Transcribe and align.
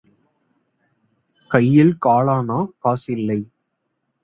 கையில் 1.51 1.93
காலணா 1.97 2.59
காசில்லை. 2.83 3.39